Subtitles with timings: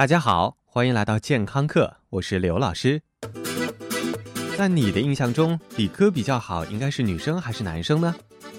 [0.00, 3.02] 大家好，欢迎来到健康课，我是刘老师。
[4.56, 8.14] 在你的印象中，理科比较好，应该是女生还是男生呢？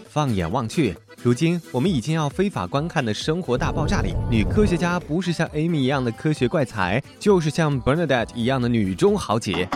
[0.07, 9.67] 放眼望去，如今我们已经要非法观看的《生活大爆炸》里，女科学家不是像 Amy 一样的科学怪才，就是像 Bernadette 一样的女中豪杰。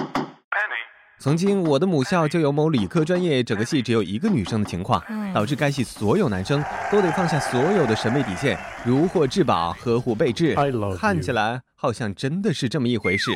[1.17, 5.01] 曾经我的母校就有某理科专业整个系只有一个女生的情况，
[5.33, 10.55] 导致该系所有男生都得放下所有的审美底线，如获至宝，呵护备至。
[10.99, 13.31] 看起来好像真的是这么一回事，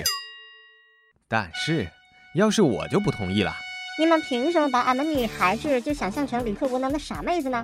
[1.27, 1.88] 但是
[2.36, 3.53] 要是我就不同意了。
[3.98, 7.61] 你们凭什么把俺们女孩子就想象成理科无能的傻妹子呢？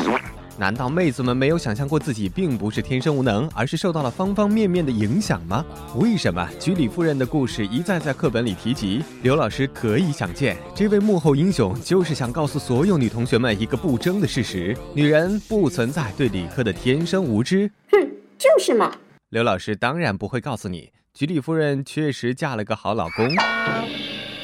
[0.58, 5.66] 难道妹子们没有想象过自己并不是天生无能，而是受到了方方面面的影响吗？
[5.95, 9.04] 为什么居里夫人的故事一再在课本里提及？
[9.22, 17.70] 刘老师可以想见，这位幕后英雄就是想告诉所有女同学们一个不争的事实：女人不存在对理科的天生无知。
[17.92, 18.95] 哼，就是嘛。
[19.30, 23.28] 刘老师当然不会告诉你，居里夫人确实嫁了个好老公。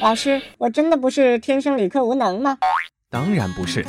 [0.02, 2.58] 老师，我真的不是天生理科无能吗？
[3.08, 3.82] 当然不是。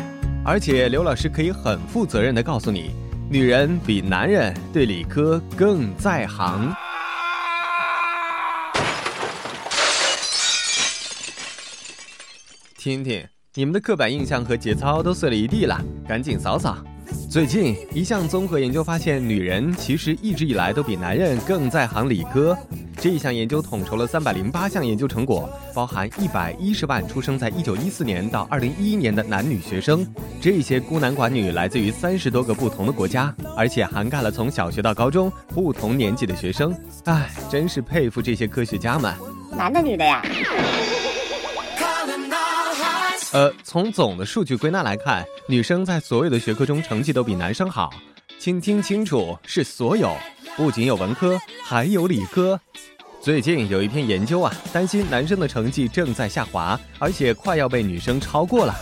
[0.46, 2.92] 而且刘老师可以很负责任的告诉你，
[3.30, 6.70] 女人比男人对理科更在行。
[12.78, 16.78] 听听，你们的刻板印象和节操都碎了一地了，赶紧扫扫。
[17.32, 22.58] 最近一项综合研究发现，女人其实一直以来都比男人更在行理科。
[23.04, 30.08] 这一项研究统筹了三百零八项研究成果，包含一百一十万出生在一九一四年到二零一一年的男女学生。
[30.42, 36.74] 这些孤男寡女来自于三十多个不同的国家，而且涵盖了从小学到高中不同年纪的学生。
[37.04, 39.14] 唉，真是佩服这些科学家们。
[39.52, 40.22] 男的女的呀？
[43.34, 47.90] 呃，从总的数据归纳来看，女生在所有的学科中成绩都比男生好。
[48.40, 50.16] 请听清楚，是所有，
[50.56, 52.58] 不仅有文科，还有理科。
[53.24, 58.76] 最近有一篇研究啊，担心男生的成绩正在下滑，而且快要被女生超过了。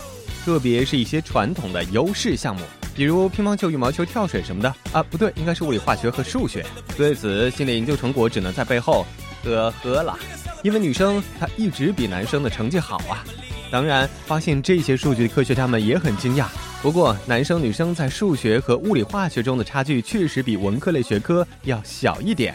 [0.44, 2.62] 特别是一些传统的优势项目，
[2.92, 6.66] 比如乒乓球、羽毛球、跳水什么的啊，不对，应该是物理、化学和数学。
[6.96, 9.06] 对此，新的研究成果只能在背后
[9.44, 10.18] 呵呵了，
[10.64, 13.22] 因为女生她一直比男生的成绩好啊。
[13.70, 16.46] 当然，发现这些数据的科学家们也很惊讶。
[16.82, 22.52] 不过，男生女生在数学和物理、化学中的差距确实比文科类学科要小一点。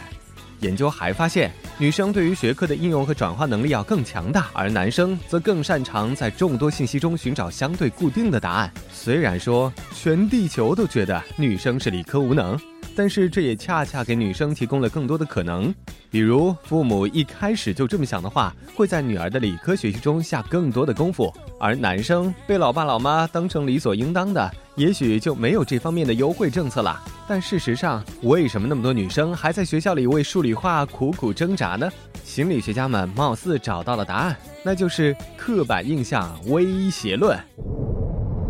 [0.60, 8.72] 研究还发现，女生对于学科的应用和转化能力要更强大，而男生则更擅长在众多信息中寻找相对固定的答案。
[8.92, 12.58] 虽然说全地球都觉得女生是理科无能，
[12.96, 15.72] 但是这也恰恰给女生提供了更多的可能。
[16.10, 21.30] 比如，父母一开始就这么想的话，会在女儿的理科学习中下更多的功夫；
[21.60, 26.98] 而男生被老爸老妈当成理所应当的，也许就没有这方面的优惠政策了。
[27.26, 31.90] 但事实上，为什么那么多女生还在学校里为数理化苦苦挣扎呢？
[32.24, 37.36] 心理学家们貌似找到了答案，那就是刻板印象威胁论。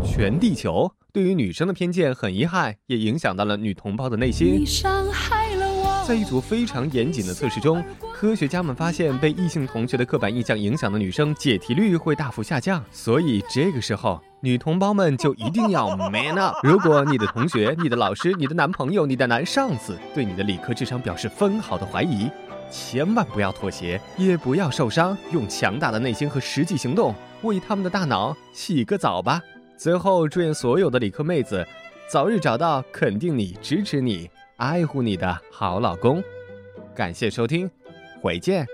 [0.05, 4.63] 全地球对于女生的偏见，很遗憾也影响到了女同胞的内心。
[6.09, 12.83] 在一组非常严谨的测试中，科学家们发现被异性同学的刻板印象影响的女生解题率会大幅下降。
[12.91, 16.55] 所以这个时候，女同胞们就一定要 man up。
[16.63, 22.27] 如果你的同学、你的老师、你的男朋友、你的男上司对你的理科智商表示分毫的怀疑，
[22.71, 29.39] 千万不要妥协，也不要受伤，用强大的内心和实际行动为他们的大脑洗个澡吧。
[29.77, 31.63] 最后，祝愿所有的理科妹子
[32.11, 34.27] 早日找到肯定你、支持你。
[34.59, 36.21] 爱护你的好老公，
[36.93, 37.71] 感谢收听，
[38.21, 38.67] 回见。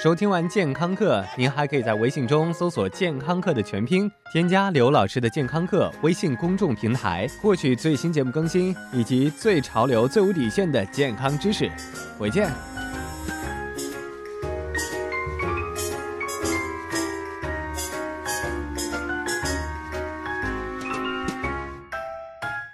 [0.00, 11.68] 收听完健康课，您还可以在微信中搜索“健康课”的全拼，添加刘老师的健康课微信公众平台，获取最新节目更新以及最潮流、最无底线的健康知识。
[12.16, 12.48] 回见。